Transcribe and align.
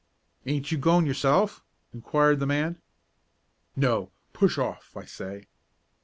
"Aint 0.47 0.71
you 0.71 0.79
goin' 0.79 1.05
yourself?" 1.05 1.63
inquired 1.93 2.39
the 2.39 2.47
man. 2.47 2.81
"No; 3.75 4.09
push 4.33 4.57
off, 4.57 4.97
I 4.97 5.05
say!" 5.05 5.45